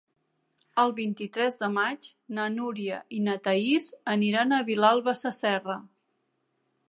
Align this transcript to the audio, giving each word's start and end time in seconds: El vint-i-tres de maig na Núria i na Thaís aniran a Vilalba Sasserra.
El 0.83 0.93
vint-i-tres 0.99 1.57
de 1.63 1.69
maig 1.73 2.07
na 2.37 2.45
Núria 2.55 2.97
i 3.19 3.21
na 3.27 3.37
Thaís 3.49 3.91
aniran 4.15 4.55
a 4.57 4.61
Vilalba 4.73 5.17
Sasserra. 5.23 5.77